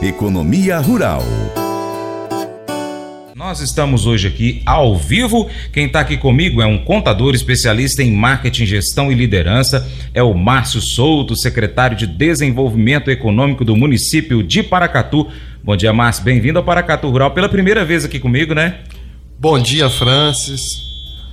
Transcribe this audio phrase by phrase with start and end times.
[0.00, 1.24] Economia Rural.
[3.34, 5.50] Nós estamos hoje aqui ao vivo.
[5.72, 9.90] Quem está aqui comigo é um contador especialista em marketing, gestão e liderança.
[10.14, 15.26] É o Márcio Souto, secretário de Desenvolvimento Econômico do município de Paracatu.
[15.64, 16.22] Bom dia, Márcio.
[16.22, 18.78] Bem-vindo ao Paracatu Rural pela primeira vez aqui comigo, né?
[19.36, 20.62] Bom dia, Francis.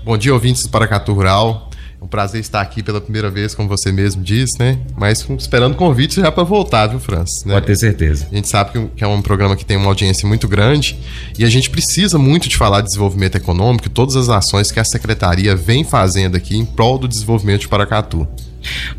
[0.04, 1.65] Bom dia, ouvintes do Paracatu Rural.
[2.06, 4.78] Um prazer estar aqui pela primeira vez, como você mesmo disse, né?
[4.96, 7.44] Mas esperando convite já para voltar, viu, Francis?
[7.44, 7.55] Né?
[7.55, 8.28] Pode ter certeza.
[8.32, 11.00] A gente sabe que é um programa que tem uma audiência muito grande
[11.36, 14.80] e a gente precisa muito de falar de desenvolvimento econômico e todas as ações que
[14.80, 18.28] a secretaria vem fazendo aqui em prol do desenvolvimento de Paracatu.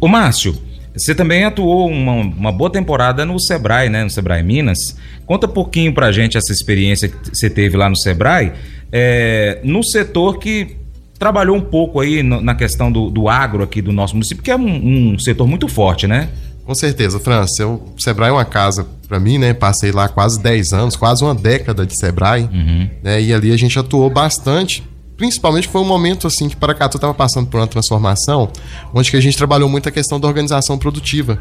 [0.01, 0.60] O Márcio,
[0.93, 4.02] você também atuou uma, uma, boa temporada no Sebrae, né?
[4.02, 4.79] No Sebrae Minas.
[5.24, 8.52] Conta um pouquinho pra gente essa experiência que você teve lá no Sebrae,
[8.91, 10.84] é, no setor que
[11.19, 14.51] trabalhou um pouco aí no, na questão do, do, agro aqui do nosso município, que
[14.51, 16.29] é um, um setor muito forte, né?
[16.65, 17.66] Com certeza, França.
[17.66, 19.55] O Sebrae é uma casa para mim, né?
[19.55, 22.90] Passei lá quase 10 anos, quase uma década de Sebrae, uhum.
[23.02, 23.23] né?
[23.23, 24.82] E ali a gente atuou bastante.
[25.16, 28.51] Principalmente foi um momento assim que Paracatu estava passando por uma transformação,
[28.93, 31.38] onde que a gente trabalhou muito a questão da organização produtiva.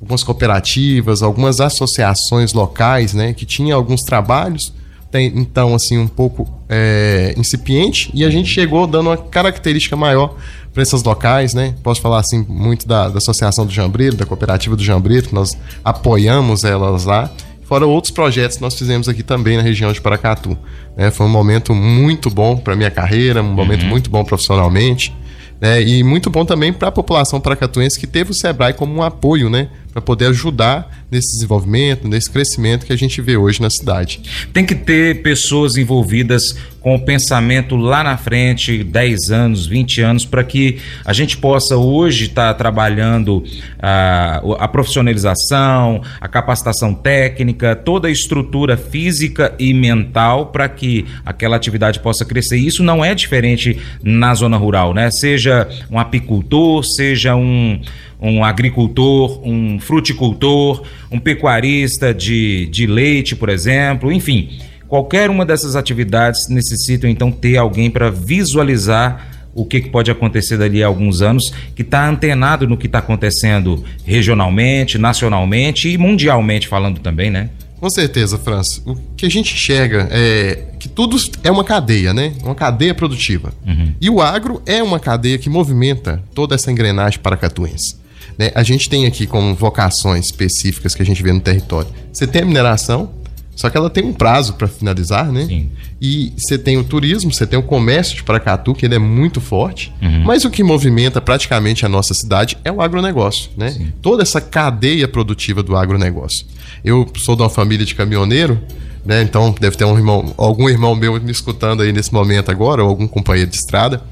[0.00, 4.72] Algumas cooperativas, algumas associações locais, né, que tinham alguns trabalhos
[5.10, 10.36] tem, então, assim, um pouco é, incipiente, e a gente chegou dando uma característica maior
[10.72, 11.74] para esses locais, né?
[11.82, 15.56] Posso falar, assim, muito da, da Associação do Jambrito, da Cooperativa do Jambrito, que nós
[15.82, 17.30] apoiamos elas lá,
[17.64, 20.56] fora outros projetos que nós fizemos aqui também na região de Paracatu.
[20.96, 21.10] Né?
[21.10, 23.88] Foi um momento muito bom para minha carreira, um momento uhum.
[23.88, 25.14] muito bom profissionalmente,
[25.60, 25.82] né?
[25.82, 29.50] e muito bom também para a população paracatuense que teve o Sebrae como um apoio,
[29.50, 29.68] né?
[29.92, 34.20] para poder ajudar nesse desenvolvimento, nesse crescimento que a gente vê hoje na cidade.
[34.52, 36.54] Tem que ter pessoas envolvidas
[36.88, 41.76] com o pensamento lá na frente, 10 anos, 20 anos, para que a gente possa
[41.76, 43.44] hoje estar tá trabalhando
[43.78, 51.56] a, a profissionalização, a capacitação técnica, toda a estrutura física e mental para que aquela
[51.56, 52.56] atividade possa crescer.
[52.56, 55.10] Isso não é diferente na zona rural, né?
[55.10, 57.82] Seja um apicultor, seja um
[58.20, 64.58] um agricultor, um fruticultor, um pecuarista de, de leite, por exemplo, enfim.
[64.88, 70.56] Qualquer uma dessas atividades necessita então ter alguém para visualizar o que, que, pode acontecer
[70.56, 76.68] dali a alguns anos, que está antenado no que está acontecendo regionalmente, nacionalmente e mundialmente
[76.68, 77.50] falando também, né?
[77.80, 78.80] Com certeza, França.
[78.86, 82.34] O que a gente enxerga é que tudo é uma cadeia, né?
[82.42, 83.52] Uma cadeia produtiva.
[83.66, 83.92] Uhum.
[84.00, 87.96] E o agro é uma cadeia que movimenta toda essa engrenagem paracatuense.
[88.36, 88.50] Né?
[88.54, 91.88] A gente tem aqui como vocações específicas que a gente vê no território.
[92.12, 93.10] Você tem a mineração,
[93.58, 95.44] só que ela tem um prazo para finalizar, né?
[95.44, 95.68] Sim.
[96.00, 99.40] E você tem o turismo, você tem o comércio de Paracatu, que ele é muito
[99.40, 99.92] forte.
[100.00, 100.22] Uhum.
[100.22, 103.72] Mas o que movimenta praticamente a nossa cidade é o agronegócio, né?
[103.72, 103.92] Sim.
[104.00, 106.46] Toda essa cadeia produtiva do agronegócio.
[106.84, 108.60] Eu sou de uma família de caminhoneiro,
[109.04, 109.22] né?
[109.22, 112.88] Então deve ter um irmão, algum irmão meu me escutando aí nesse momento agora, ou
[112.88, 114.04] algum companheiro de estrada.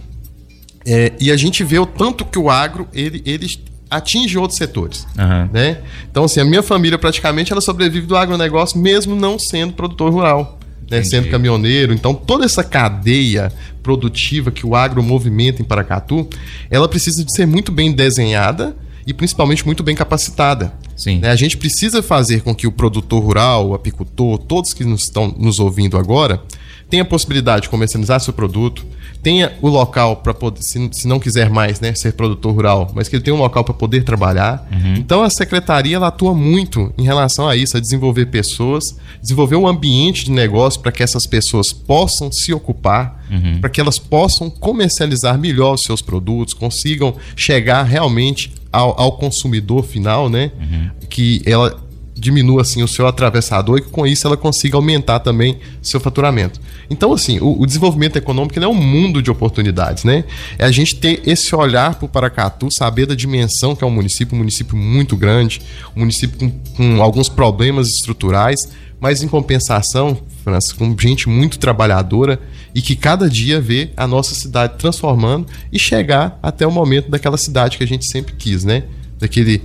[0.85, 3.47] É, e a gente vê o tanto que o agro ele, ele
[3.91, 5.49] atinge outros setores, uhum.
[5.53, 5.79] né?
[6.11, 10.59] Então, assim, a minha família praticamente ela sobrevive do agronegócio mesmo não sendo produtor rural,
[10.91, 11.03] né?
[11.03, 11.93] Sendo caminhoneiro.
[11.93, 13.53] Então, toda essa cadeia
[13.83, 16.29] produtiva que o agro movimenta em Paracatu,
[16.71, 18.77] ela precisa de ser muito bem desenhada
[19.07, 20.73] e principalmente muito bem capacitada.
[20.97, 21.19] Sim.
[21.19, 21.31] Né?
[21.31, 25.29] A gente precisa fazer com que o produtor rural, o apicultor, todos que nos estão
[25.39, 26.43] nos ouvindo agora,
[26.89, 28.85] tenha a possibilidade de comercializar seu produto,
[29.23, 33.09] tenha o local para poder, se, se, não quiser mais né, ser produtor rural, mas
[33.09, 34.69] que ele tenha um local para poder trabalhar.
[34.71, 34.95] Uhum.
[34.95, 38.85] Então a secretaria ela atua muito em relação a isso, a desenvolver pessoas,
[39.21, 43.61] desenvolver um ambiente de negócio para que essas pessoas possam se ocupar, uhum.
[43.61, 49.83] para que elas possam comercializar melhor os seus produtos, consigam chegar realmente ao, ao consumidor
[49.85, 50.53] final, né?
[50.61, 50.91] Uhum.
[51.09, 51.86] Que ela
[52.16, 56.59] diminua assim o seu atravessador e com isso ela consiga aumentar também seu faturamento.
[56.88, 60.25] Então, assim, o, o desenvolvimento econômico é um mundo de oportunidades, né?
[60.59, 63.91] É a gente ter esse olhar para o Paracatu, saber da dimensão que é um
[63.91, 65.60] município, um município muito grande,
[65.94, 68.69] um município com, com alguns problemas estruturais,
[68.99, 72.41] mas em compensação, França, com gente muito trabalhadora
[72.75, 77.37] e que cada dia vê a nossa cidade transformando e chegar até o momento daquela
[77.37, 78.85] cidade que a gente sempre quis, né?
[79.19, 79.62] Daquele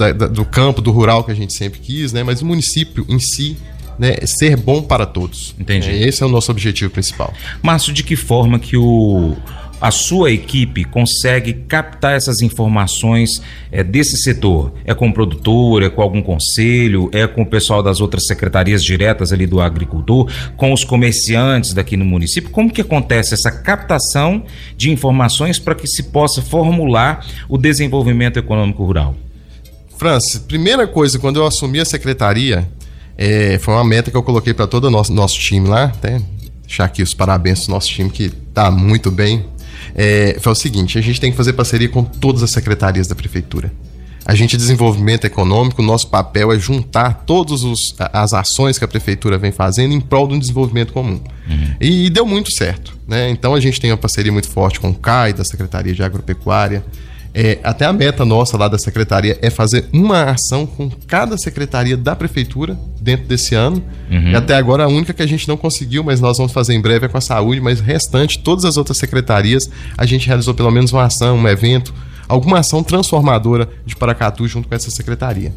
[0.00, 2.22] da, da, do campo, do rural que a gente sempre quis, né?
[2.22, 3.56] Mas o município em si
[3.98, 5.54] né, ser bom para todos.
[5.60, 5.90] Entendi.
[5.90, 7.34] É, esse é o nosso objetivo principal.
[7.62, 9.36] Márcio, de que forma que o
[9.80, 13.42] a sua equipe consegue captar essas informações
[13.72, 14.74] é, desse setor?
[14.84, 18.84] É com o produtor, é com algum conselho, é com o pessoal das outras secretarias
[18.84, 22.50] diretas ali do agricultor, com os comerciantes daqui no município?
[22.50, 24.44] Como que acontece essa captação
[24.76, 29.16] de informações para que se possa formular o desenvolvimento econômico rural?
[30.00, 32.66] Francis, primeira coisa, quando eu assumi a secretaria,
[33.22, 36.18] É, foi uma meta que eu coloquei para todo o nosso, nosso time lá, até
[36.66, 39.44] deixar aqui os parabéns pro nosso time que tá muito bem.
[39.94, 43.14] É, foi o seguinte: a gente tem que fazer parceria com todas as secretarias da
[43.14, 43.70] prefeitura.
[44.24, 47.60] A gente desenvolvimento econômico, nosso papel é juntar todas
[48.10, 51.20] as ações que a prefeitura vem fazendo em prol de um desenvolvimento comum.
[51.46, 51.74] Uhum.
[51.78, 52.96] E, e, deu muito certo.
[53.06, 53.28] Né?
[53.28, 56.82] Então a gente tem uma parceria muito forte com o CAI, da Secretaria de Agropecuária.
[57.32, 61.96] É, até a meta nossa lá da secretaria é fazer uma ação com cada secretaria
[61.96, 63.82] da prefeitura dentro desse ano.
[64.10, 64.32] Uhum.
[64.32, 66.80] E até agora a única que a gente não conseguiu, mas nós vamos fazer em
[66.80, 70.70] breve é com a saúde, mas restante, todas as outras secretarias, a gente realizou pelo
[70.70, 71.94] menos uma ação, um evento,
[72.26, 75.52] alguma ação transformadora de Paracatu junto com essa secretaria.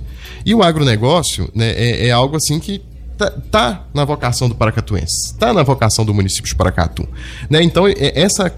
[0.46, 2.82] E o agronegócio né, é, é algo assim que
[3.18, 7.08] tá, tá, na vocação do paracatuense, está na vocação do município de Paracatu.
[7.50, 7.64] Né?
[7.64, 8.54] Então, é, essa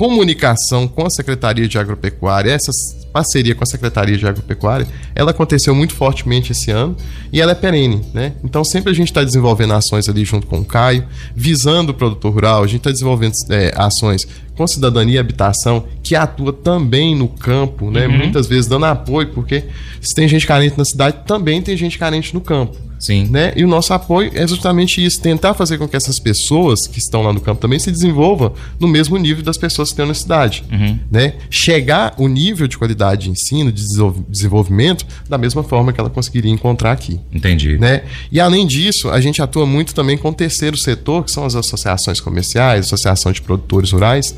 [0.00, 2.72] comunicação com a Secretaria de Agropecuária, essa
[3.12, 6.96] parceria com a Secretaria de Agropecuária, ela aconteceu muito fortemente esse ano
[7.30, 8.32] e ela é perene, né?
[8.42, 11.06] Então sempre a gente está desenvolvendo ações ali junto com o Caio,
[11.36, 14.26] visando o produtor rural, a gente está desenvolvendo é, ações
[14.56, 18.06] com cidadania e habitação, que atua também no campo, né?
[18.06, 18.16] Uhum.
[18.20, 19.64] Muitas vezes dando apoio, porque
[20.00, 22.74] se tem gente carente na cidade, também tem gente carente no campo.
[23.00, 23.24] Sim.
[23.30, 23.52] Né?
[23.56, 27.22] E o nosso apoio é justamente isso, tentar fazer com que essas pessoas que estão
[27.22, 30.62] lá no campo também se desenvolvam no mesmo nível das pessoas que estão na cidade.
[30.70, 30.98] Uhum.
[31.10, 31.34] Né?
[31.50, 33.82] Chegar o nível de qualidade de ensino, de
[34.28, 37.18] desenvolvimento, da mesma forma que ela conseguiria encontrar aqui.
[37.32, 37.78] Entendi.
[37.78, 38.02] Né?
[38.30, 41.54] E além disso, a gente atua muito também com o terceiro setor, que são as
[41.54, 44.34] associações comerciais, associação de produtores rurais,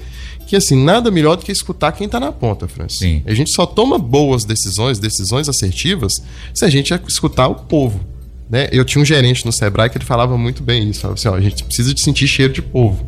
[0.47, 2.99] que assim, nada melhor do que escutar quem está na ponta, Francis.
[2.99, 3.23] Sim.
[3.26, 6.12] A gente só toma boas decisões, decisões assertivas,
[6.55, 8.12] se a gente escutar o povo.
[8.52, 8.69] Né?
[8.70, 11.06] Eu tinha um gerente no Sebrae que ele falava muito bem isso.
[11.08, 13.02] Assim, ó, a gente precisa de sentir cheiro de povo.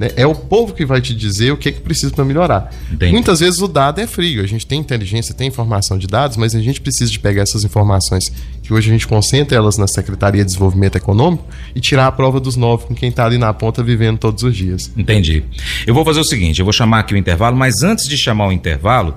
[0.00, 0.08] Né?
[0.16, 2.72] É o povo que vai te dizer o que, é que precisa para melhorar.
[2.90, 3.12] Entendi.
[3.12, 4.42] Muitas vezes o dado é frio.
[4.42, 7.64] A gente tem inteligência, tem informação de dados, mas a gente precisa de pegar essas
[7.64, 8.32] informações
[8.62, 12.40] que hoje a gente concentra elas na Secretaria de Desenvolvimento Econômico e tirar a prova
[12.40, 14.90] dos nove com quem está ali na ponta vivendo todos os dias.
[14.96, 15.44] Entendi.
[15.86, 18.46] Eu vou fazer o seguinte: eu vou chamar aqui o intervalo, mas antes de chamar
[18.46, 19.16] o intervalo,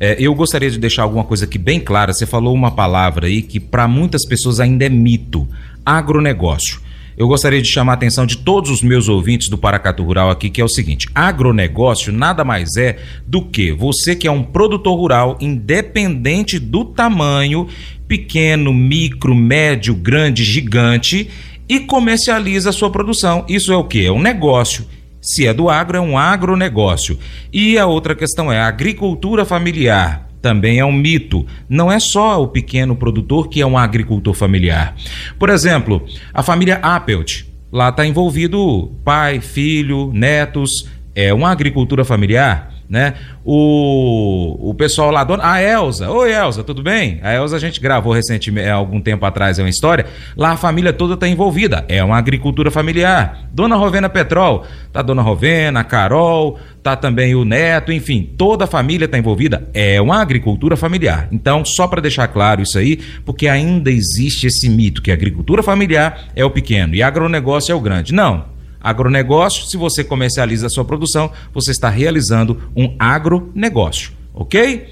[0.00, 2.10] é, eu gostaria de deixar alguma coisa aqui bem clara.
[2.10, 5.46] Você falou uma palavra aí que para muitas pessoas ainda é mito:
[5.84, 6.80] agronegócio.
[7.22, 10.50] Eu gostaria de chamar a atenção de todos os meus ouvintes do Paracatu Rural aqui,
[10.50, 14.98] que é o seguinte: agronegócio nada mais é do que você que é um produtor
[14.98, 17.68] rural, independente do tamanho,
[18.08, 21.30] pequeno, micro, médio, grande, gigante,
[21.68, 23.46] e comercializa a sua produção.
[23.48, 24.04] Isso é o que?
[24.04, 24.84] É um negócio.
[25.20, 27.16] Se é do agro, é um agronegócio.
[27.52, 30.31] E a outra questão é a agricultura familiar.
[30.42, 31.46] Também é um mito.
[31.68, 34.94] Não é só o pequeno produtor que é um agricultor familiar.
[35.38, 36.04] Por exemplo,
[36.34, 37.44] a família Appelt.
[37.72, 40.88] Lá está envolvido pai, filho, netos.
[41.14, 43.14] É uma agricultura familiar né?
[43.42, 47.18] O, o pessoal lá, dona, a Elza, oi Elza, tudo bem?
[47.22, 50.04] A Elza a gente gravou recentemente, algum tempo atrás, é uma história.
[50.36, 53.48] Lá a família toda está envolvida, é uma agricultura familiar.
[53.50, 58.66] Dona Rovena Petrol, tá Dona Rovena, a Carol, tá também o Neto, enfim, toda a
[58.66, 61.28] família está envolvida, é uma agricultura familiar.
[61.32, 65.62] Então, só para deixar claro isso aí, porque ainda existe esse mito que a agricultura
[65.62, 68.12] familiar é o pequeno e agronegócio é o grande.
[68.12, 74.88] Não, Agronegócio, se você comercializa a sua produção, você está realizando um agronegócio, ok?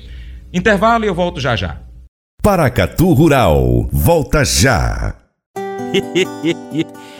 [0.52, 1.78] Intervalo e eu volto já já.
[2.42, 5.14] Paracatu Rural, volta já.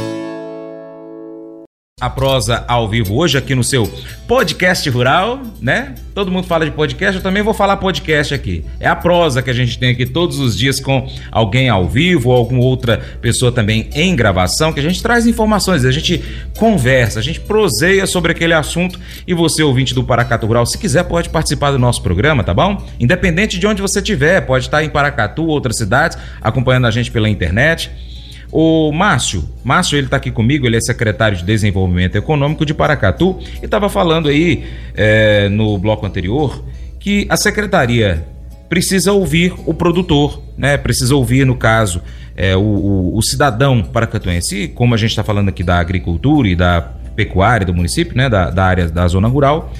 [2.01, 3.85] a prosa ao vivo hoje aqui no seu
[4.27, 5.93] podcast rural, né?
[6.15, 8.65] Todo mundo fala de podcast, eu também vou falar podcast aqui.
[8.79, 12.29] É a prosa que a gente tem aqui todos os dias com alguém ao vivo
[12.31, 16.23] ou alguma outra pessoa também em gravação, que a gente traz informações, a gente
[16.57, 21.03] conversa, a gente proseia sobre aquele assunto e você, ouvinte do Paracatu Rural, se quiser
[21.03, 22.83] pode participar do nosso programa, tá bom?
[22.99, 27.29] Independente de onde você estiver, pode estar em Paracatu, outras cidades, acompanhando a gente pela
[27.29, 27.91] internet.
[28.51, 33.39] O Márcio, Márcio ele está aqui comigo, ele é secretário de Desenvolvimento Econômico de Paracatu
[33.61, 36.63] e estava falando aí é, no bloco anterior
[36.99, 38.27] que a secretaria
[38.67, 40.77] precisa ouvir o produtor, né?
[40.77, 42.01] Precisa ouvir, no caso,
[42.37, 44.69] é, o, o, o cidadão paracatuense.
[44.69, 46.81] Como a gente está falando aqui da agricultura e da
[47.15, 48.29] pecuária do município, né?
[48.29, 49.73] Da, da área da zona rural,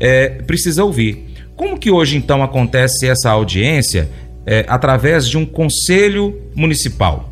[0.00, 1.34] é, precisa ouvir.
[1.54, 4.08] Como que hoje, então, acontece essa audiência
[4.46, 7.27] é, através de um conselho municipal?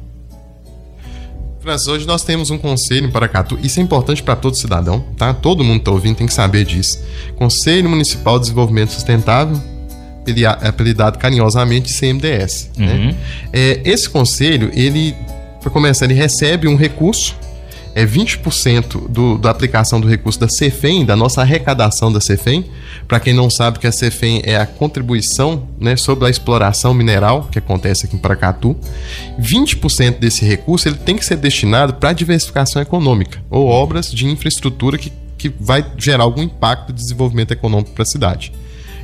[1.67, 5.35] Francis, hoje nós temos um conselho em Paracatu, isso é importante para todo cidadão, tá?
[5.35, 7.03] Todo mundo está ouvindo, tem que saber disso.
[7.35, 9.61] Conselho Municipal de Desenvolvimento Sustentável,
[10.63, 12.71] apelidado carinhosamente CMDS.
[12.77, 12.87] Né?
[12.87, 13.07] Uhum.
[13.07, 13.17] Né?
[13.53, 15.17] É, esse conselho, ele,
[15.61, 17.37] para começar, ele recebe um recurso
[17.97, 22.67] é 20% do, da aplicação do recurso da CEFEM, da nossa arrecadação da CEFEM.
[23.09, 27.49] Para quem não sabe que a CEFEM é a contribuição né, sobre a exploração mineral
[27.51, 28.77] que acontece aqui em Paracatu.
[29.41, 34.99] 20% desse recurso ele tem que ser destinado para diversificação econômica ou obras de infraestrutura
[34.99, 38.53] que, que vai gerar algum impacto de desenvolvimento econômico para a cidade.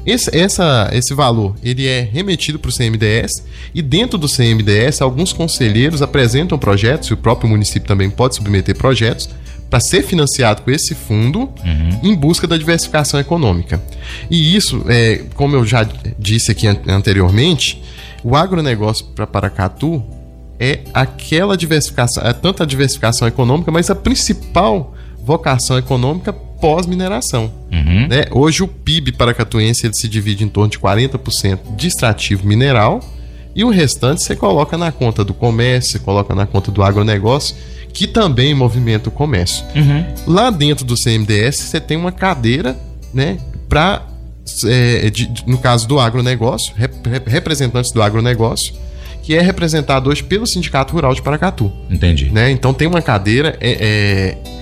[0.04, 3.44] Esse, essa, esse valor ele é remetido para o CMDS
[3.74, 8.76] e dentro do CMDS alguns conselheiros apresentam projetos e o próprio município também pode submeter
[8.76, 9.28] projetos
[9.70, 12.00] para ser financiado com esse fundo uhum.
[12.02, 13.82] em busca da diversificação econômica.
[14.30, 17.82] E isso, é, como eu já disse aqui anteriormente,
[18.22, 20.04] o agronegócio para Paracatu
[20.60, 24.94] é aquela diversificação, é tanta diversificação econômica, mas a principal
[25.24, 27.52] vocação econômica pós-mineração.
[27.72, 28.06] Uhum.
[28.06, 28.26] Né?
[28.30, 33.00] Hoje o PIB paracatuense ele se divide em torno de 40% de extrativo mineral
[33.52, 37.56] e o restante você coloca na conta do comércio, você coloca na conta do agronegócio,
[37.92, 39.64] que também movimenta o comércio.
[39.74, 40.04] Uhum.
[40.32, 42.78] Lá dentro do CMDS você tem uma cadeira
[43.12, 43.38] né,
[43.68, 44.06] para,
[44.64, 45.10] é,
[45.44, 46.94] no caso do agronegócio, rep
[47.26, 48.72] representantes do agronegócio,
[49.20, 51.72] que é representado hoje pelo Sindicato Rural de Paracatu.
[51.90, 52.30] Entendi.
[52.30, 52.52] Né?
[52.52, 53.56] Então tem uma cadeira.
[53.60, 54.61] É, é,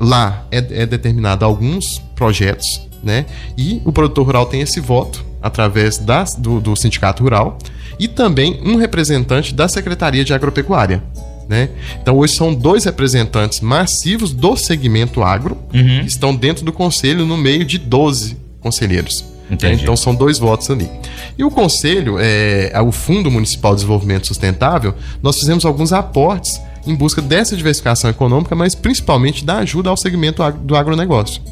[0.00, 2.66] lá é, é determinado alguns projetos,
[3.02, 3.26] né?
[3.56, 7.58] E o produtor rural tem esse voto através das, do, do sindicato rural
[7.98, 11.02] e também um representante da Secretaria de Agropecuária.
[11.48, 11.68] Né?
[12.00, 16.00] Então hoje são dois representantes massivos do segmento agro uhum.
[16.00, 19.24] que estão dentro do conselho no meio de 12 conselheiros.
[19.50, 19.72] Né?
[19.72, 20.88] Então são dois votos ali.
[21.36, 26.60] E o conselho, é, é, o Fundo Municipal de Desenvolvimento Sustentável, nós fizemos alguns aportes
[26.86, 31.42] em busca dessa diversificação econômica, mas principalmente da ajuda ao segmento do agronegócio.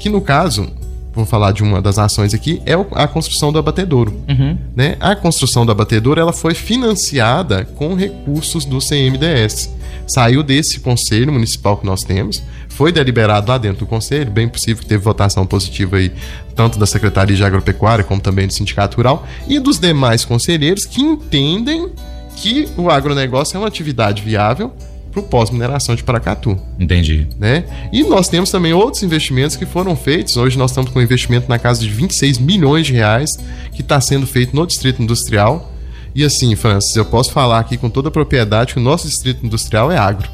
[0.00, 0.70] Que no caso,
[1.14, 4.12] vou falar de uma das ações aqui, é a construção do abatedouro.
[4.28, 4.58] Uhum.
[4.74, 4.96] Né?
[5.00, 9.72] A construção do abatedouro ela foi financiada com recursos do CMDS.
[10.06, 14.82] Saiu desse conselho municipal que nós temos, foi deliberado lá dentro do conselho, bem possível
[14.82, 16.12] que teve votação positiva aí,
[16.54, 21.00] tanto da Secretaria de Agropecuária como também do Sindicato Rural, e dos demais conselheiros que
[21.00, 21.90] entendem
[22.36, 24.72] que o agronegócio é uma atividade viável
[25.14, 26.58] para o pós-mineração de Paracatu.
[26.78, 27.28] Entendi.
[27.38, 27.64] Né?
[27.92, 30.36] E nós temos também outros investimentos que foram feitos.
[30.36, 33.30] Hoje nós estamos com um investimento na casa de 26 milhões de reais
[33.72, 35.72] que está sendo feito no Distrito Industrial.
[36.14, 39.46] E assim, Francis, eu posso falar aqui com toda a propriedade que o nosso Distrito
[39.46, 40.28] Industrial é agro.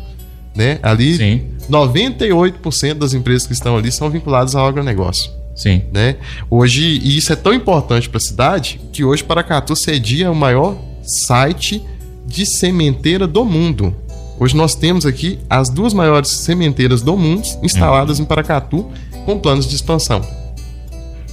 [0.55, 0.79] Né?
[0.83, 1.43] Ali, Sim.
[1.71, 5.31] 98% das empresas que estão ali são vinculadas ao agronegócio.
[5.55, 5.83] Sim.
[5.93, 6.17] Né?
[6.49, 10.77] Hoje, e isso é tão importante para a cidade que hoje Paracatu cedia o maior
[11.11, 11.85] site
[12.27, 13.95] de sementeira do mundo.
[14.39, 18.91] Hoje nós temos aqui as duas maiores sementeiras do mundo instaladas em Paracatu
[19.27, 20.25] com planos de expansão.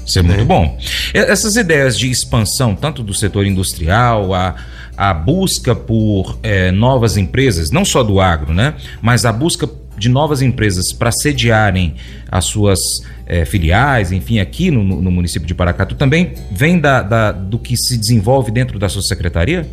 [0.05, 0.77] Isso é muito bom.
[1.13, 4.55] Essas ideias de expansão, tanto do setor industrial, a,
[4.95, 8.73] a busca por é, novas empresas, não só do agro, né?
[9.01, 11.95] Mas a busca de novas empresas para sediarem
[12.29, 12.79] as suas
[13.25, 17.75] é, filiais, enfim, aqui no, no, município de Paracatu, também vem da, da, do que
[17.75, 19.67] se desenvolve dentro da sua secretaria?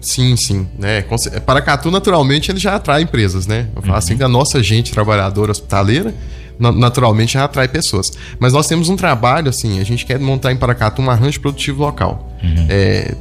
[0.00, 0.68] Sim, sim.
[0.78, 1.02] Né?
[1.46, 3.68] Paracatu, naturalmente, ele já atrai empresas, né?
[3.74, 3.98] Eu falo uhum.
[3.98, 6.14] assim que a nossa gente trabalhadora hospitaleira
[6.58, 8.12] naturalmente já atrai pessoas.
[8.38, 11.82] Mas nós temos um trabalho, assim, a gente quer montar em Paracatu um arranjo produtivo
[11.82, 12.32] local.
[12.42, 12.66] Uhum.
[12.68, 13.14] É,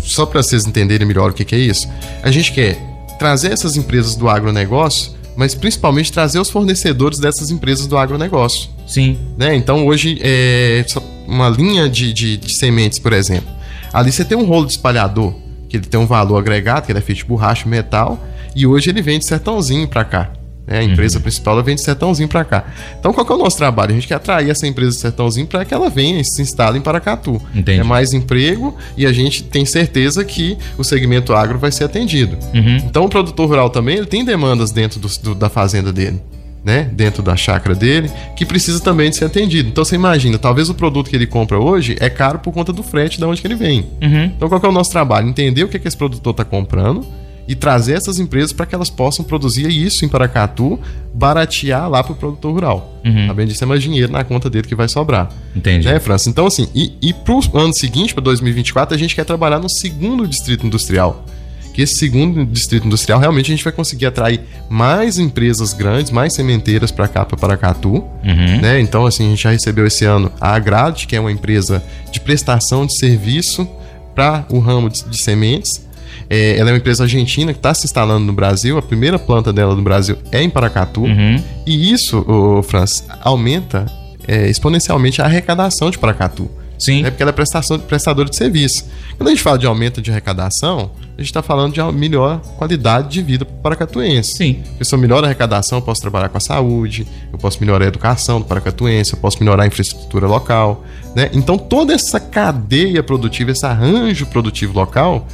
[0.00, 1.88] só para vocês entenderem melhor o que, que é isso,
[2.22, 2.78] a gente quer
[3.18, 8.68] trazer essas empresas do agronegócio mas principalmente trazer os fornecedores dessas empresas do agronegócio.
[8.84, 9.16] Sim.
[9.36, 9.54] Né?
[9.54, 10.84] Então, hoje, é
[11.28, 13.48] uma linha de, de, de, sementes, por exemplo.
[13.92, 15.32] Ali você tem um rolo de espalhador,
[15.68, 18.18] que ele tem um valor agregado, que ele é feito de borracha metal,
[18.56, 20.32] e hoje ele vem de sertãozinho para cá.
[20.68, 20.80] Né?
[20.80, 21.22] A empresa uhum.
[21.22, 22.64] principal ela vem de Sertãozinho para cá.
[23.00, 23.92] Então, qual que é o nosso trabalho?
[23.92, 26.78] A gente quer atrair essa empresa de Sertãozinho para que ela venha e se instale
[26.78, 27.40] em Paracatu.
[27.54, 27.80] Entendi.
[27.80, 32.36] É mais emprego e a gente tem certeza que o segmento agro vai ser atendido.
[32.54, 32.76] Uhum.
[32.76, 36.20] Então, o produtor rural também ele tem demandas dentro do, do, da fazenda dele.
[36.64, 39.68] Né, dentro da chácara dele, que precisa também de ser atendido.
[39.68, 42.82] Então você imagina, talvez o produto que ele compra hoje é caro por conta do
[42.82, 43.86] frete de onde que ele vem.
[44.02, 44.24] Uhum.
[44.24, 45.28] Então qual é o nosso trabalho?
[45.28, 47.06] Entender o que, que esse produtor está comprando
[47.48, 50.78] e trazer essas empresas para que elas possam produzir isso em Paracatu,
[51.14, 53.00] baratear lá para o produtor rural.
[53.02, 53.30] Uhum.
[53.30, 55.30] Além disso, é mais dinheiro na conta dele que vai sobrar.
[55.56, 55.88] Entendi.
[55.88, 56.28] Né, França?
[56.28, 59.70] Então, assim, e, e para o ano seguinte, para 2024, a gente quer trabalhar no
[59.70, 61.24] segundo distrito industrial.
[61.72, 66.34] Que esse segundo distrito industrial, realmente, a gente vai conseguir atrair mais empresas grandes, mais
[66.34, 68.04] sementeiras para cá, para Paracatu.
[68.24, 68.60] Uhum.
[68.60, 68.78] Né?
[68.80, 72.20] Então, assim, a gente já recebeu esse ano a Agrade, que é uma empresa de
[72.20, 73.66] prestação de serviço
[74.14, 75.87] para o ramo de, de sementes.
[76.30, 78.76] É, ela é uma empresa argentina que está se instalando no Brasil.
[78.76, 81.02] A primeira planta dela no Brasil é em Paracatu.
[81.02, 81.42] Uhum.
[81.66, 83.86] E isso, ô, Franz, aumenta
[84.26, 86.50] é, exponencialmente a arrecadação de Paracatu.
[86.78, 87.04] Sim.
[87.04, 88.84] É porque ela é prestação, prestadora de serviço.
[89.16, 93.08] Quando a gente fala de aumento de arrecadação, a gente está falando de melhor qualidade
[93.08, 94.36] de vida para o paracatuense.
[94.36, 94.62] Sim.
[94.64, 97.84] Porque se eu melhoro a arrecadação, eu posso trabalhar com a saúde, eu posso melhorar
[97.84, 100.84] a educação do paracatuense, eu posso melhorar a infraestrutura local.
[101.16, 101.30] Né?
[101.32, 105.26] Então, toda essa cadeia produtiva, esse arranjo produtivo local,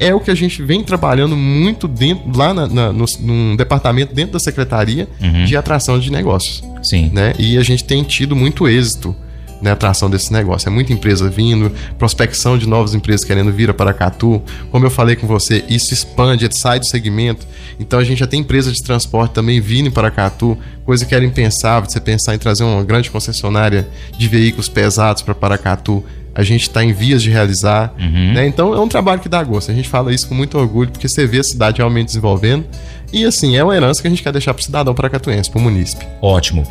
[0.00, 4.14] é o que a gente vem trabalhando muito dentro, lá na, na, no, num departamento
[4.14, 5.44] dentro da Secretaria Uhum.
[5.44, 6.62] de Atração de Negócios.
[6.82, 7.10] Sim.
[7.12, 7.34] Né?
[7.38, 9.14] E a gente tem tido muito êxito
[9.60, 10.68] na atração desse negócio.
[10.68, 14.42] É muita empresa vindo, prospecção de novas empresas querendo vir a Paracatu.
[14.70, 17.46] Como eu falei com você, isso expande, sai do segmento.
[17.78, 21.24] Então a gente já tem empresas de transporte também vindo em Paracatu, coisa que era
[21.24, 26.02] impensável, você pensar em trazer uma grande concessionária de veículos pesados para Paracatu.
[26.40, 27.92] A gente está em vias de realizar.
[27.98, 28.32] Uhum.
[28.32, 28.46] Né?
[28.46, 29.70] Então é um trabalho que dá gosto.
[29.70, 32.64] A gente fala isso com muito orgulho, porque você vê a cidade realmente desenvolvendo.
[33.12, 35.58] E assim, é uma herança que a gente quer deixar para o cidadão paracatuense, para
[35.58, 36.06] o munícipe.
[36.22, 36.66] Ótimo.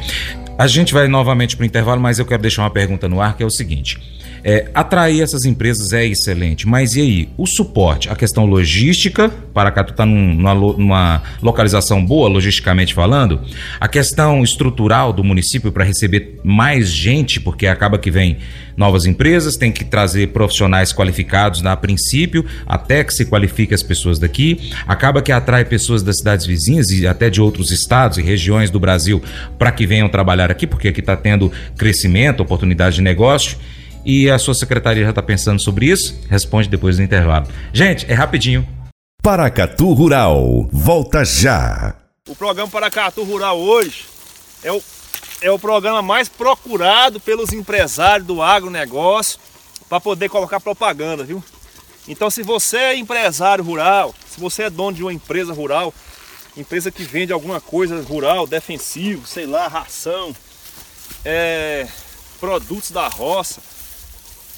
[0.58, 3.38] A gente vai novamente para o intervalo, mas eu quero deixar uma pergunta no ar
[3.38, 4.00] que é o seguinte:
[4.44, 7.30] é, atrair essas empresas é excelente, mas e aí?
[7.38, 13.42] O suporte, a questão logística, Paracatu está num, numa, numa localização boa, logisticamente falando,
[13.80, 18.38] a questão estrutural do município para receber mais gente, porque acaba que vem
[18.76, 24.18] novas empresas, tem que trazer profissionais qualificados a princípio, até que se qualifique as pessoas
[24.18, 28.70] daqui, acaba que atrai pessoas das cidades vizinhas e até de outros estados e regiões
[28.72, 29.22] do Brasil
[29.58, 33.58] para que venham trabalhar aqui, porque aqui está tendo crescimento, oportunidade de negócio.
[34.06, 36.20] E a sua secretaria já está pensando sobre isso?
[36.30, 37.48] Responde depois do intervalo.
[37.74, 38.68] Gente, é rapidinho.
[39.22, 41.96] Paracatu Rural, volta já.
[42.28, 44.06] O programa Paracatu Rural hoje
[44.64, 44.82] é o,
[45.42, 49.40] é o programa mais procurado pelos empresários do agronegócio
[49.90, 51.44] para poder colocar propaganda, viu?
[52.08, 55.94] Então, se você é empresário rural, se você é dono de uma empresa rural,
[56.56, 60.36] empresa que vende alguma coisa rural, defensivo, sei lá, ração,
[61.26, 61.88] é,
[62.40, 63.62] produtos da roça,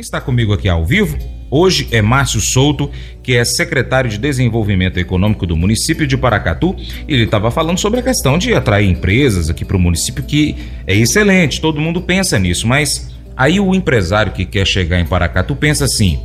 [0.00, 1.18] Quem está comigo aqui ao vivo
[1.50, 2.90] hoje é Márcio Souto,
[3.22, 6.74] que é secretário de Desenvolvimento Econômico do município de Paracatu.
[7.06, 10.94] Ele estava falando sobre a questão de atrair empresas aqui para o município, que é
[10.94, 15.84] excelente, todo mundo pensa nisso, mas aí o empresário que quer chegar em Paracatu pensa
[15.84, 16.18] assim: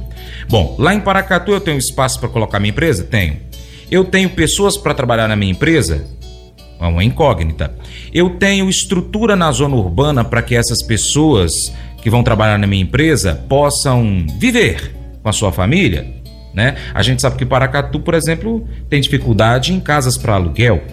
[0.48, 3.04] bom, lá em Paracatu eu tenho espaço para colocar minha empresa?
[3.04, 3.42] Tenho.
[3.92, 6.08] Eu tenho pessoas para trabalhar na minha empresa?
[6.80, 7.76] É uma incógnita.
[8.14, 11.52] Eu tenho estrutura na zona urbana para que essas pessoas
[12.06, 16.06] que vão trabalhar na minha empresa possam viver com a sua família,
[16.54, 16.76] né?
[16.94, 20.84] A gente sabe que Paracatu, por exemplo, tem dificuldade em casas para aluguel.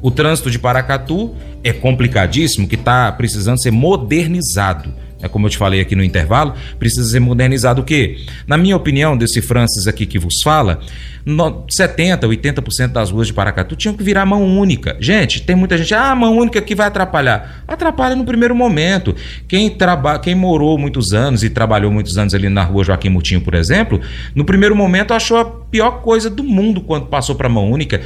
[0.00, 4.94] O trânsito de Paracatu é complicadíssimo, que está precisando ser modernizado.
[5.22, 8.18] É como eu te falei aqui no intervalo, precisa ser modernizado o quê?
[8.46, 10.78] Na minha opinião, desse Francis aqui que vos fala,
[11.24, 14.94] no- 70, 80% das ruas de Paracatu tinham que virar mão única.
[15.00, 17.64] Gente, tem muita gente, ah, mão única que vai atrapalhar.
[17.66, 19.14] Atrapalha no primeiro momento.
[19.48, 23.40] Quem, traba, quem morou muitos anos e trabalhou muitos anos ali na rua Joaquim Mutinho,
[23.40, 23.98] por exemplo,
[24.34, 28.02] no primeiro momento achou a pior coisa do mundo quando passou para mão única.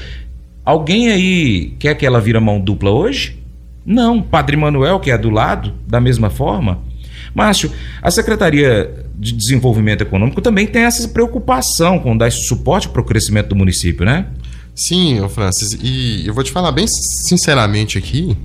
[0.64, 3.36] Alguém aí quer que ela vira mão dupla hoje?
[3.84, 4.22] Não.
[4.22, 6.88] Padre Manuel, que é do lado, da mesma forma.
[7.34, 7.70] Márcio,
[8.02, 13.04] a Secretaria de Desenvolvimento Econômico também tem essa preocupação com dar esse suporte para o
[13.04, 14.26] crescimento do município, né?
[14.74, 18.36] Sim, Francis, e eu vou te falar bem sinceramente aqui.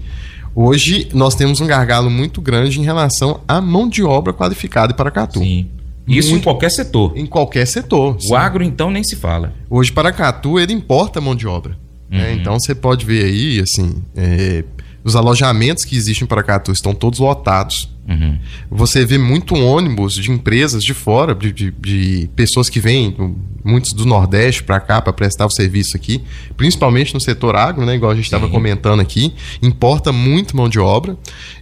[0.53, 4.95] Hoje nós temos um gargalo muito grande em relação à mão de obra qualificada em
[4.95, 5.39] Paracatu.
[5.39, 5.67] Sim.
[6.07, 6.41] Isso Muito.
[6.41, 7.13] em qualquer setor.
[7.15, 8.21] Em qualquer setor.
[8.21, 8.31] sim.
[8.31, 9.53] O agro, então, nem se fala.
[9.69, 11.75] Hoje Paracatu ele importa mão de obra.
[12.09, 12.29] né?
[12.29, 12.35] Uhum.
[12.35, 14.63] Então você pode ver aí, assim, é,
[15.03, 17.89] os alojamentos que existem em Paracatu estão todos lotados.
[18.07, 18.37] Uhum.
[18.69, 23.15] Você vê muito ônibus de empresas de fora, de, de, de pessoas que vêm,
[23.63, 26.21] muitos do Nordeste para cá para prestar o serviço aqui,
[26.55, 30.79] principalmente no setor agro, né, igual a gente estava comentando aqui, importa muito mão de
[30.79, 31.17] obra.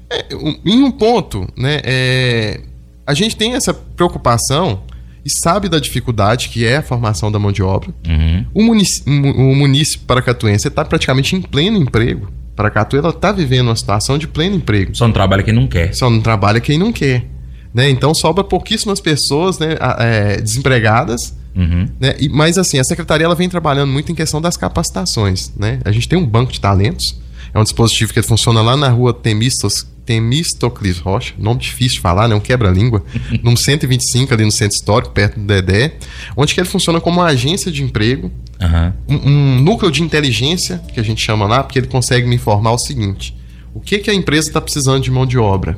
[0.10, 2.62] É, um, em um ponto, né, é,
[3.08, 4.84] a gente tem essa preocupação
[5.26, 7.90] e sabe da dificuldade que é a formação da mão de obra.
[8.06, 8.46] Uhum.
[8.54, 12.28] O, município, o município paracatuense está praticamente em pleno emprego.
[12.56, 14.96] Paracatu ela está vivendo uma situação de pleno emprego.
[14.96, 15.94] Só não trabalha quem não quer.
[15.94, 17.26] Só não trabalha quem não quer.
[17.74, 17.90] Né?
[17.90, 21.36] Então sobra pouquíssimas pessoas né, é, desempregadas.
[21.56, 21.88] Uhum.
[22.00, 22.16] Né?
[22.20, 25.52] E- mas assim, a secretaria ela vem trabalhando muito em questão das capacitações.
[25.58, 25.80] Né?
[25.84, 27.20] A gente tem um banco de talentos.
[27.54, 32.28] É um dispositivo que funciona lá na rua Temistos, Temistocles Rocha, nome difícil de falar,
[32.28, 32.36] né?
[32.36, 33.04] Um quebra-língua.
[33.44, 35.96] no 125, ali no centro histórico, perto do Dedé.
[36.36, 38.94] Onde que ele funciona como uma agência de emprego Aham.
[39.08, 42.72] um, um núcleo de inteligência, que a gente chama lá, porque ele consegue me informar
[42.72, 43.36] o seguinte:
[43.74, 45.78] o que, que a empresa está precisando de mão de obra?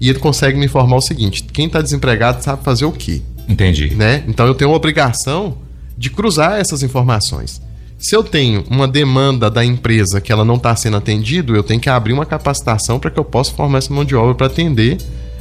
[0.00, 3.22] E ele consegue me informar o seguinte: quem está desempregado sabe fazer o quê?
[3.48, 3.94] Entendi.
[3.94, 4.24] Né?
[4.28, 5.58] Então eu tenho a obrigação
[5.96, 7.60] de cruzar essas informações.
[7.98, 11.80] Se eu tenho uma demanda da empresa que ela não está sendo atendido, eu tenho
[11.80, 14.98] que abrir uma capacitação para que eu possa formar essa mão de obra para atender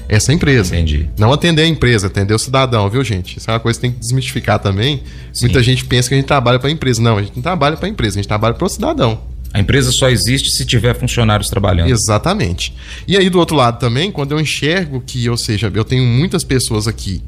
[0.09, 0.75] essa empresa.
[0.75, 1.07] Entendi.
[1.19, 3.37] Não atender a empresa, atender o cidadão, viu, gente?
[3.37, 5.03] Isso é uma coisa que tem que desmistificar também.
[5.31, 5.45] Sim.
[5.45, 6.99] Muita gente pensa que a gente trabalha para a empresa.
[6.99, 9.19] Não, a gente não trabalha para a empresa, a gente trabalha para o cidadão.
[9.53, 11.89] A empresa só existe se tiver funcionários trabalhando.
[11.89, 12.73] Exatamente.
[13.07, 16.43] E aí, do outro lado também, quando eu enxergo que, ou seja, eu tenho muitas
[16.43, 17.21] pessoas aqui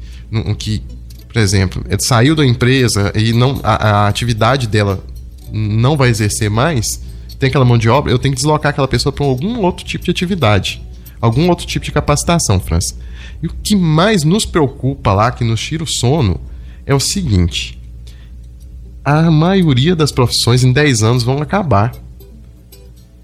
[0.58, 0.82] que,
[1.32, 5.02] por exemplo, é, saiu da empresa e não a, a atividade dela
[5.52, 7.00] não vai exercer mais,
[7.38, 10.04] tem aquela mão de obra, eu tenho que deslocar aquela pessoa para algum outro tipo
[10.04, 10.82] de atividade,
[11.20, 12.94] algum outro tipo de capacitação, França.
[13.42, 16.40] E o que mais nos preocupa lá, que nos tira o sono,
[16.84, 17.78] é o seguinte:
[19.04, 21.92] a maioria das profissões em 10 anos vão acabar.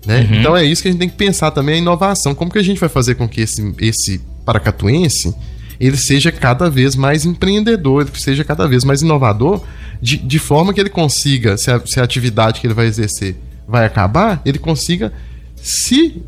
[0.06, 0.28] Né?
[0.32, 2.34] Então é isso que a gente tem que pensar também, a inovação.
[2.34, 5.34] Como que a gente vai fazer com que esse, esse paracatuense
[5.80, 9.62] ele seja cada vez mais empreendedor, ele seja cada vez mais inovador,
[10.00, 13.36] de, de forma que ele consiga, se a, se a atividade que ele vai exercer
[13.66, 15.12] vai acabar, ele consiga
[15.56, 16.22] se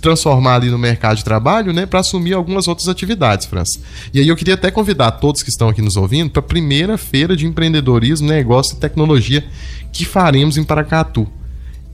[0.00, 3.78] transformar ali no mercado de trabalho, né, para assumir algumas outras atividades, França.
[4.12, 6.96] E aí eu queria até convidar todos que estão aqui nos ouvindo para a primeira
[6.96, 9.44] feira de empreendedorismo, negócio e tecnologia
[9.92, 11.28] que faremos em Paracatu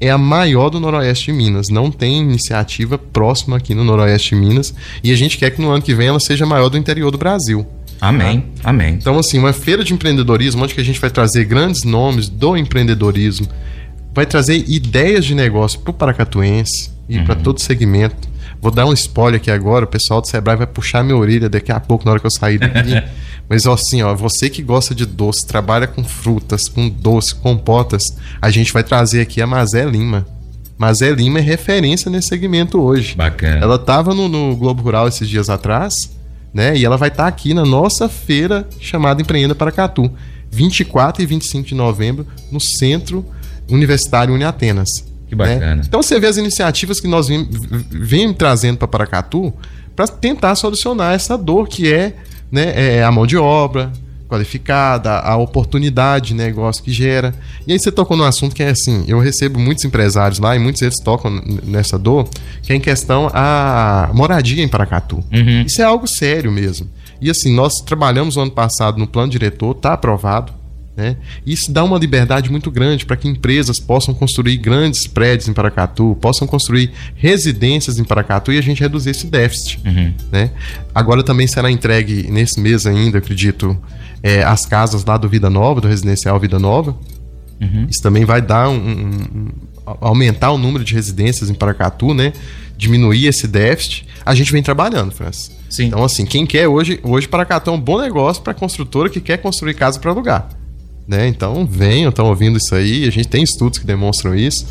[0.00, 1.68] é a maior do Noroeste de Minas.
[1.68, 4.74] Não tem iniciativa próxima aqui no Noroeste de Minas.
[5.02, 7.10] E a gente quer que no ano que vem ela seja a maior do interior
[7.10, 7.66] do Brasil.
[8.00, 8.44] Amém.
[8.62, 8.94] Amém.
[8.94, 12.56] Então, assim, uma feira de empreendedorismo, onde que a gente vai trazer grandes nomes do
[12.56, 13.48] empreendedorismo,
[14.14, 18.28] vai trazer ideias de negócio para o paracatuense e para todo segmento.
[18.60, 21.70] Vou dar um spoiler aqui agora, o pessoal do Sebrae vai puxar minha orelha daqui
[21.70, 23.02] a pouco, na hora que eu sair daqui.
[23.48, 28.02] Mas ó, assim, ó, você que gosta de doce, trabalha com frutas, com doce, compotas,
[28.42, 30.26] a gente vai trazer aqui a Mazé Lima.
[30.76, 33.16] Mazé Lima é referência nesse segmento hoje.
[33.16, 33.62] Bacana.
[33.62, 35.94] Ela estava no, no Globo Rural esses dias atrás,
[36.52, 36.76] né?
[36.76, 40.10] E ela vai estar aqui na nossa feira chamada Empreenda Paracatu,
[40.50, 43.24] 24 e 25 de novembro, no Centro
[43.68, 45.07] Universitário Uniatenas.
[45.28, 45.76] Que bacana.
[45.76, 45.82] né?
[45.86, 47.48] Então você vê as iniciativas que nós vem,
[47.90, 49.52] vem trazendo para Paracatu
[49.94, 52.14] para tentar solucionar essa dor que é,
[52.50, 53.92] né, é a mão de obra
[54.28, 57.34] qualificada, a oportunidade de negócio que gera.
[57.66, 60.58] E aí você tocou num assunto que é assim, eu recebo muitos empresários lá e
[60.58, 62.28] muitos deles tocam nessa dor,
[62.62, 65.24] que é em questão a moradia em Paracatu.
[65.32, 65.62] Uhum.
[65.62, 66.88] Isso é algo sério mesmo.
[67.20, 70.52] E assim, nós trabalhamos no ano passado no plano diretor, está aprovado.
[70.98, 71.16] Né?
[71.46, 76.18] Isso dá uma liberdade muito grande para que empresas possam construir grandes prédios em Paracatu,
[76.20, 79.80] possam construir residências em Paracatu e a gente reduzir esse déficit.
[79.86, 80.12] Uhum.
[80.32, 80.50] Né?
[80.92, 83.78] Agora também será entregue nesse mês ainda, acredito,
[84.24, 86.96] é, as casas lá do Vida Nova, do residencial Vida Nova.
[87.88, 89.06] Isso também vai dar um, um-
[89.36, 89.48] um-
[90.00, 92.32] aumentar o número de residências em Paracatu, né?
[92.76, 94.04] Diminuir esse déficit.
[94.26, 95.52] A gente vem trabalhando, França.
[95.70, 95.86] Sim.
[95.86, 99.38] Então, assim, quem quer hoje, hoje Paracatu é um bom negócio para construtora que quer
[99.38, 100.48] construir casa para alugar.
[101.08, 101.26] Né?
[101.26, 103.08] Então, venham, estão ouvindo isso aí.
[103.08, 104.66] A gente tem estudos que demonstram isso.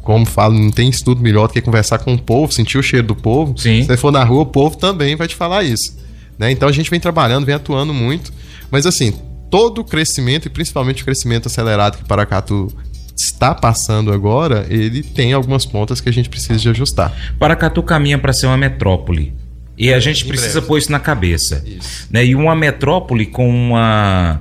[0.00, 3.08] Como falo, não tem estudo melhor do que conversar com o povo, sentir o cheiro
[3.08, 3.58] do povo.
[3.58, 3.82] Sim.
[3.82, 5.96] Se você for na rua, o povo também vai te falar isso.
[6.38, 6.52] Né?
[6.52, 8.32] Então a gente vem trabalhando, vem atuando muito.
[8.70, 9.12] Mas assim,
[9.50, 12.72] todo o crescimento, e principalmente o crescimento acelerado que Paracatu
[13.16, 17.12] está passando agora, ele tem algumas pontas que a gente precisa de ajustar.
[17.38, 19.34] Paracatu caminha para ser uma metrópole.
[19.76, 21.62] E a gente precisa pôr isso na cabeça.
[21.66, 22.06] Isso.
[22.10, 22.26] Né?
[22.26, 24.40] E uma metrópole com, uma,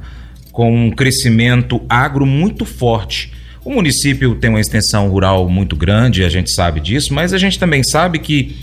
[0.51, 3.31] com um crescimento agro muito forte.
[3.63, 7.59] O município tem uma extensão rural muito grande, a gente sabe disso, mas a gente
[7.59, 8.55] também sabe que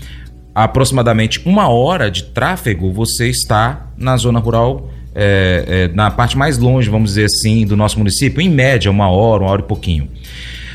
[0.54, 6.58] aproximadamente uma hora de tráfego você está na zona rural, é, é, na parte mais
[6.58, 10.08] longe, vamos dizer assim, do nosso município, em média, uma hora, uma hora e pouquinho.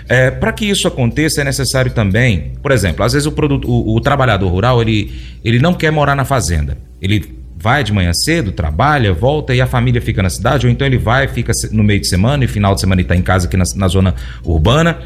[0.07, 3.95] É, Para que isso aconteça, é necessário também, por exemplo, às vezes o, produto, o,
[3.95, 6.77] o trabalhador rural ele, ele não quer morar na fazenda.
[7.01, 10.85] Ele vai de manhã cedo, trabalha, volta e a família fica na cidade, ou então
[10.85, 13.55] ele vai, fica no meio de semana e final de semana está em casa aqui
[13.55, 14.99] na, na zona urbana.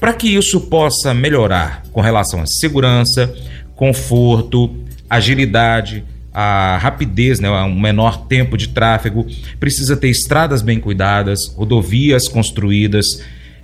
[0.00, 3.30] Para que isso possa melhorar com relação à segurança,
[3.76, 4.74] conforto,
[5.10, 9.26] agilidade, a rapidez, né, um menor tempo de tráfego,
[9.60, 13.04] precisa ter estradas bem cuidadas, rodovias construídas.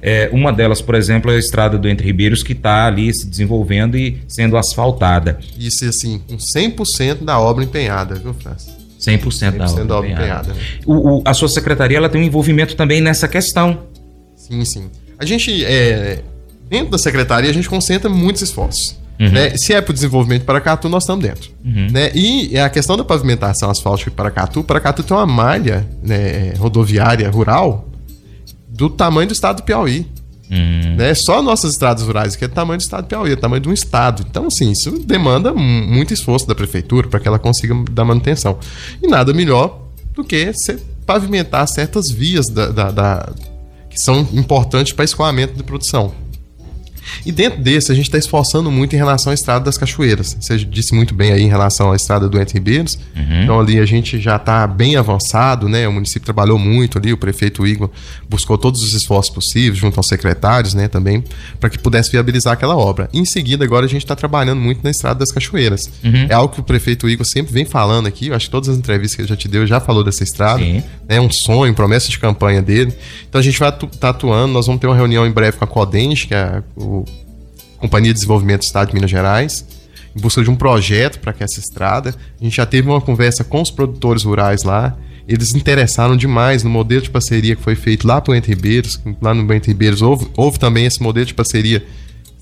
[0.07, 3.27] É, uma delas, por exemplo, é a estrada do Entre Ribeiros, que está ali se
[3.27, 5.39] desenvolvendo e sendo asfaltada.
[5.59, 8.71] Isso, assim, com 100% da obra empenhada, viu, França?
[9.01, 10.51] 100%, 100% da obra, da obra empenhada.
[10.51, 10.55] empenhada.
[10.85, 13.79] O, o, a sua secretaria ela tem um envolvimento também nessa questão.
[14.37, 14.91] Sim, sim.
[15.19, 16.23] A gente, é,
[16.69, 19.01] dentro da secretaria, a gente concentra muitos esforços.
[19.19, 19.31] Uhum.
[19.31, 19.57] Né?
[19.57, 21.51] Se é para o desenvolvimento de Paracatu, nós estamos dentro.
[21.65, 21.87] Uhum.
[21.91, 22.11] Né?
[22.15, 27.89] E a questão da pavimentação asfáltica de Paracatu, Paracatu tem uma malha né, rodoviária rural
[28.75, 30.07] do tamanho do estado do Piauí.
[30.51, 30.97] Uhum.
[30.97, 31.15] Né?
[31.15, 33.63] Só nossas estradas rurais aqui é do tamanho do estado do Piauí, é do tamanho
[33.63, 34.25] de um estado.
[34.29, 38.59] Então, assim, isso demanda muito esforço da prefeitura para que ela consiga dar manutenção.
[39.03, 39.81] E nada melhor
[40.13, 40.53] do que
[41.07, 43.33] pavimentar certas vias da, da, da
[43.89, 46.13] que são importantes para escoamento de produção.
[47.25, 50.37] E dentro desse, a gente está esforçando muito em relação à Estrada das Cachoeiras.
[50.41, 52.99] Você disse muito bem aí em relação à Estrada do Entre Ribeiros.
[53.15, 53.43] Uhum.
[53.43, 55.87] Então ali a gente já está bem avançado, né?
[55.89, 57.91] O município trabalhou muito ali, o prefeito Igor
[58.29, 61.23] buscou todos os esforços possíveis, junto aos secretários, né, também,
[61.61, 63.09] para que pudesse viabilizar aquela obra.
[63.13, 65.91] Em seguida, agora a gente está trabalhando muito na Estrada das Cachoeiras.
[66.03, 66.27] Uhum.
[66.29, 68.77] É algo que o prefeito Igor sempre vem falando aqui, eu acho que todas as
[68.77, 70.61] entrevistas que ele já te deu já falou dessa estrada.
[70.61, 70.83] Sim.
[71.09, 72.93] É um sonho, promessa de campanha dele.
[73.29, 75.65] Então a gente vai estar tá atuando, nós vamos ter uma reunião em breve com
[75.65, 76.94] a Codens, que é o
[77.79, 79.65] Companhia de Desenvolvimento do Estado de Minas Gerais,
[80.17, 82.15] em busca de um projeto para que essa estrada.
[82.41, 84.97] A gente já teve uma conversa com os produtores rurais lá.
[85.27, 89.01] Eles interessaram demais no modelo de parceria que foi feito lá para o Entre Ribeiros.
[89.21, 91.85] Lá no Entre Ribeiros houve, houve também esse modelo de parceria,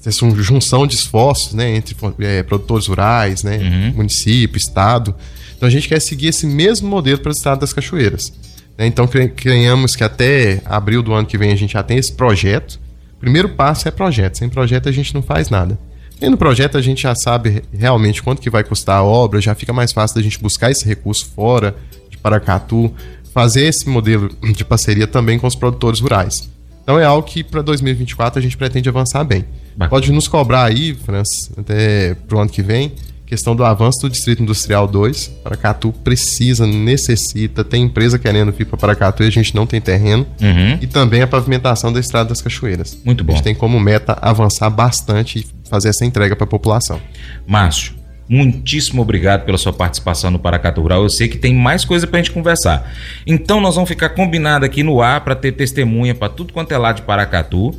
[0.05, 3.92] essa junção de esforços né, entre é, produtores rurais, né, uhum.
[3.97, 5.14] município, estado.
[5.57, 8.33] Então a gente quer seguir esse mesmo modelo para o estado das Cachoeiras.
[8.77, 8.87] Né?
[8.87, 12.81] Então crenhamos que até abril do ano que vem a gente já tem esse projeto
[13.23, 14.37] primeiro passo é projeto.
[14.37, 15.79] Sem projeto a gente não faz nada.
[16.19, 19.73] Tendo projeto, a gente já sabe realmente quanto que vai custar a obra, já fica
[19.73, 21.75] mais fácil da gente buscar esse recurso fora
[22.11, 22.93] de Paracatu,
[23.33, 26.49] fazer esse modelo de parceria também com os produtores rurais.
[26.83, 29.45] Então é algo que para 2024 a gente pretende avançar bem.
[29.73, 29.91] Bacana.
[29.91, 32.93] Pode nos cobrar aí, França, até pro ano que vem,
[33.33, 35.29] questão do avanço do Distrito Industrial 2.
[35.42, 40.27] Paracatu precisa, necessita, tem empresa querendo vir para Paracatu e a gente não tem terreno.
[40.38, 40.79] Uhum.
[40.83, 42.99] E também a pavimentação da Estrada das Cachoeiras.
[43.03, 43.33] Muito bom.
[43.33, 47.01] A gente tem como meta avançar bastante e fazer essa entrega para a população.
[47.47, 47.95] Márcio,
[48.29, 51.03] muitíssimo obrigado pela sua participação no Paracatu Rural.
[51.03, 52.92] Eu sei que tem mais coisa para a gente conversar.
[53.27, 56.77] Então nós vamos ficar combinado aqui no ar para ter testemunha para tudo quanto é
[56.77, 57.75] lá de Paracatu.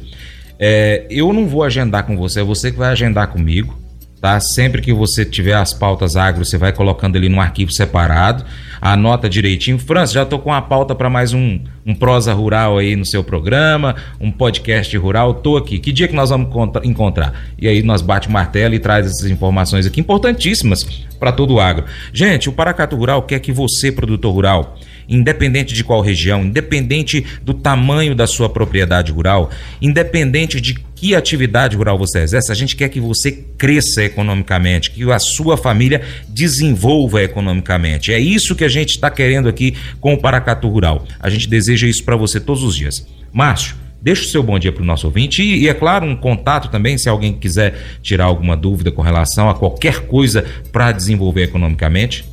[0.58, 3.83] É, eu não vou agendar com você, é você que vai agendar comigo
[4.24, 4.40] tá?
[4.40, 8.46] Sempre que você tiver as pautas agro, você vai colocando ali num arquivo separado,
[8.80, 9.78] anota direitinho.
[9.78, 13.22] França, já tô com a pauta para mais um, um prosa rural aí no seu
[13.22, 15.78] programa, um podcast rural, tô aqui.
[15.78, 16.48] Que dia que nós vamos
[16.86, 17.34] encontrar?
[17.60, 20.86] E aí nós bate o martelo e traz essas informações aqui importantíssimas
[21.20, 21.84] para todo o agro.
[22.14, 27.54] Gente, o Paracato Rural quer que você, produtor rural, independente de qual região, independente do
[27.54, 29.50] tamanho da sua propriedade rural,
[29.82, 35.12] independente de que atividade rural você exerce, a gente quer que você cresça economicamente, que
[35.12, 38.14] a sua família desenvolva economicamente.
[38.14, 41.06] É isso que a gente está querendo aqui com o Paracatu Rural.
[41.20, 43.06] A gente deseja isso para você todos os dias.
[43.34, 46.16] Márcio, deixa o seu bom dia para o nosso ouvinte e, e, é claro, um
[46.16, 51.44] contato também, se alguém quiser tirar alguma dúvida com relação a qualquer coisa para desenvolver
[51.44, 52.24] economicamente.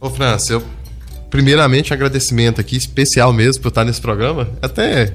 [0.00, 0.62] Ô, França, eu
[1.30, 4.48] primeiramente, agradecimento aqui, especial mesmo por estar nesse programa.
[4.62, 5.12] Até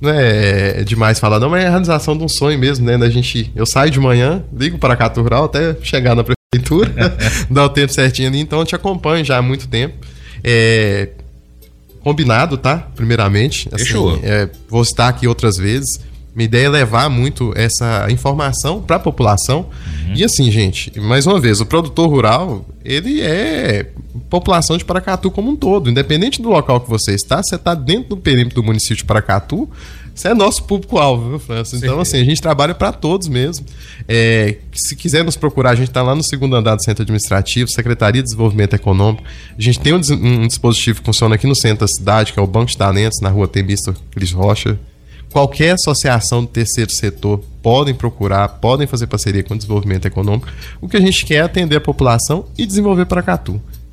[0.00, 2.96] não é demais falar, não, mas é a realização de um sonho mesmo, né?
[2.96, 7.16] Da gente, eu saio de manhã, ligo para a Rural até chegar na prefeitura,
[7.50, 10.06] dá o tempo certinho ali, então eu te acompanho já há muito tempo.
[10.42, 11.10] É,
[12.02, 12.78] combinado, tá?
[12.96, 13.68] Primeiramente.
[13.72, 14.18] Assim, Fechou.
[14.22, 16.00] É, vou estar aqui outras vezes.
[16.34, 19.66] Minha ideia é levar muito essa informação para a população.
[20.06, 20.14] Uhum.
[20.14, 23.90] E assim, gente, mais uma vez, o produtor rural, ele é
[24.28, 25.90] população de Paracatu como um todo.
[25.90, 29.68] Independente do local que você está, você está dentro do perímetro do município de Paracatu,
[30.14, 31.76] você é nosso público-alvo, viu, França?
[31.76, 32.00] Então, Sim.
[32.00, 33.64] assim, a gente trabalha para todos mesmo.
[34.06, 37.70] É, se quiser nos procurar, a gente está lá no segundo andar do Centro Administrativo,
[37.70, 39.24] Secretaria de Desenvolvimento Econômico.
[39.58, 42.42] A gente tem um, um dispositivo que funciona aqui no centro da cidade, que é
[42.42, 44.78] o Banco de Talentos, na rua Temista Cris Rocha
[45.32, 50.48] qualquer associação do terceiro setor podem procurar, podem fazer parceria com o desenvolvimento econômico.
[50.80, 53.22] O que a gente quer é atender a população e desenvolver para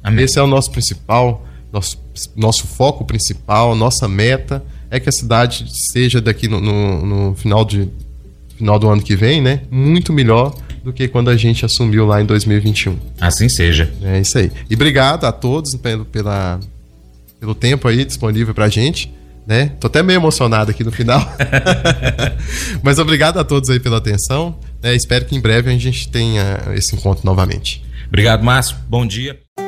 [0.03, 0.25] Amém.
[0.25, 1.97] Esse é o nosso principal, nosso,
[2.35, 7.65] nosso foco principal, nossa meta é que a cidade seja daqui no, no, no final,
[7.65, 7.89] de,
[8.55, 9.61] final do ano que vem, né?
[9.69, 12.97] Muito melhor do que quando a gente assumiu lá em 2021.
[13.19, 13.91] Assim seja.
[14.01, 14.51] É isso aí.
[14.69, 16.59] E obrigado a todos pelo, pela,
[17.39, 19.13] pelo tempo aí disponível pra gente.
[19.47, 19.71] Né?
[19.79, 21.21] Tô até meio emocionado aqui no final.
[22.83, 24.59] Mas obrigado a todos aí pela atenção.
[24.83, 24.93] Né?
[24.93, 27.81] Espero que em breve a gente tenha esse encontro novamente.
[28.09, 28.75] Obrigado, Márcio.
[28.89, 29.46] Bom dia.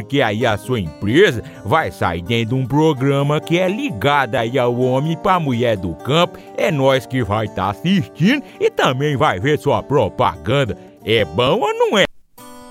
[0.00, 4.58] porque aí a sua empresa vai sair dentro de um programa que é ligado aí
[4.58, 6.38] ao homem para a mulher do campo.
[6.56, 10.76] É nós que vai estar tá assistindo e também vai ver sua propaganda.
[11.04, 12.04] É bom ou não é?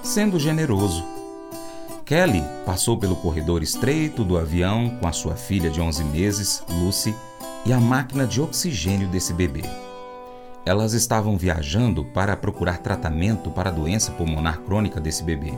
[0.02, 1.06] Sendo generoso.
[2.04, 7.14] Kelly passou pelo corredor estreito do avião com a sua filha de 11 meses, Lucy,
[7.64, 9.62] e a máquina de oxigênio desse bebê.
[10.66, 15.54] Elas estavam viajando para procurar tratamento para a doença pulmonar crônica desse bebê.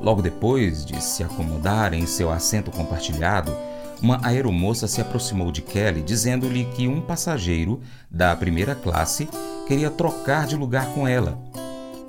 [0.00, 3.54] Logo depois de se acomodar em seu assento compartilhado,
[4.02, 9.28] uma aeromoça se aproximou de Kelly dizendo-lhe que um passageiro da primeira classe
[9.66, 11.38] queria trocar de lugar com ela.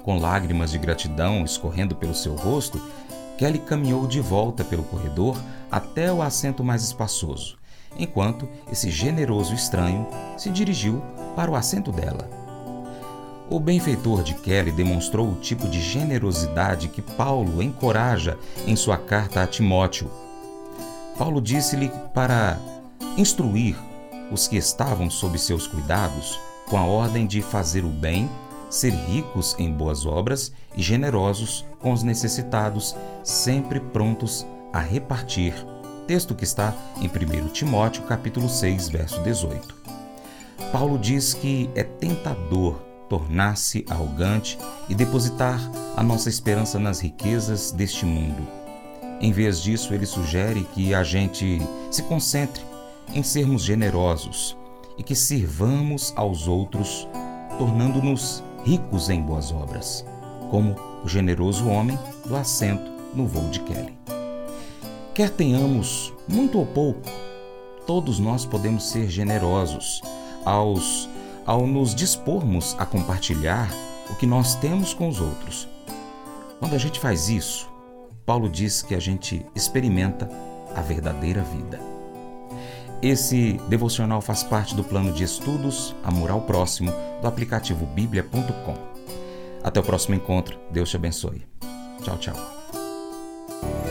[0.03, 2.81] Com lágrimas de gratidão escorrendo pelo seu rosto,
[3.37, 5.37] Kelly caminhou de volta pelo corredor
[5.69, 7.57] até o assento mais espaçoso,
[7.97, 11.01] enquanto esse generoso estranho se dirigiu
[11.35, 12.40] para o assento dela.
[13.51, 19.43] O benfeitor de Kelly demonstrou o tipo de generosidade que Paulo encoraja em sua carta
[19.43, 20.09] a Timóteo.
[21.17, 22.57] Paulo disse-lhe para
[23.17, 23.75] instruir
[24.31, 28.29] os que estavam sob seus cuidados com a ordem de fazer o bem,
[28.69, 35.53] ser ricos em boas obras e generosos com os necessitados, sempre prontos a repartir.
[36.07, 39.75] Texto que está em 1 Timóteo, capítulo 6, verso 18.
[40.71, 45.59] Paulo diz que é tentador tornar-se arrogante e depositar
[45.97, 48.47] a nossa esperança nas riquezas deste mundo.
[49.19, 51.59] Em vez disso, ele sugere que a gente
[51.91, 52.63] se concentre
[53.13, 54.55] em sermos generosos
[54.97, 57.05] e que sirvamos aos outros,
[57.57, 60.05] tornando-nos ricos em boas obras,
[60.49, 63.93] como o generoso homem do assento no voo de Kelly.
[65.13, 67.11] Quer tenhamos muito ou pouco,
[67.85, 70.01] todos nós podemos ser generosos
[70.45, 71.09] aos
[71.45, 73.69] ao nos dispormos a compartilhar
[74.09, 75.67] o que nós temos com os outros.
[76.59, 77.69] Quando a gente faz isso,
[78.25, 80.29] Paulo diz que a gente experimenta
[80.75, 81.79] a verdadeira vida.
[83.01, 88.75] Esse devocional faz parte do plano de estudos Amor ao Próximo do aplicativo bíblia.com.
[89.63, 90.59] Até o próximo encontro.
[90.71, 91.41] Deus te abençoe.
[92.03, 93.90] Tchau, tchau.